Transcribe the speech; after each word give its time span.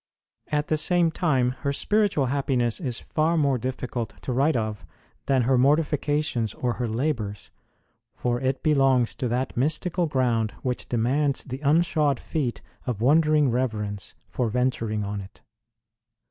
At 0.47 0.69
the 0.69 0.77
same 0.77 1.11
time, 1.11 1.51
her 1.59 1.71
spiritual 1.71 2.25
happiness 2.25 2.79
is 2.79 3.01
far 3.01 3.37
more 3.37 3.59
difficult 3.59 4.19
to 4.23 4.33
write 4.33 4.55
of 4.55 4.83
than 5.27 5.43
her 5.43 5.59
mortifications 5.59 6.55
or 6.55 6.73
her 6.81 6.87
labours, 6.87 7.51
for 8.15 8.41
it 8.41 8.63
belongs 8.63 9.13
to 9.13 9.27
that 9.27 9.55
mystical 9.55 10.07
ground 10.07 10.53
which 10.63 10.89
demands 10.89 11.43
the 11.43 11.59
unshod 11.59 12.19
feet 12.19 12.61
of 12.87 12.99
wonder 13.01 13.35
ing 13.35 13.51
reverence 13.51 14.15
for 14.27 14.49
venturing 14.49 15.03
on 15.03 15.21
it. 15.21 15.43